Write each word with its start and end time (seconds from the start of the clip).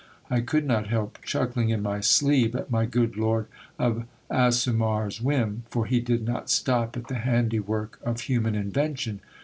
I 0.31 0.39
could 0.41 0.65
not 0.65 0.87
help 0.87 1.21
chuck 1.21 1.55
ling 1.55 1.69
in 1.69 1.83
my 1.83 1.99
sleeve 1.99 2.55
at 2.55 2.71
my 2.71 2.87
good 2.87 3.17
lord 3.17 3.45
of 3.77 4.05
Asumar's 4.31 5.21
whim; 5.21 5.61
for 5.69 5.85
he 5.85 5.99
did 5.99 6.25
not 6.25 6.49
stop 6.49 6.97
at 6.97 7.05
the 7.07 7.19
handywork 7.21 8.01
of 8.01 8.21
human 8.21 8.55
invention. 8.55 9.19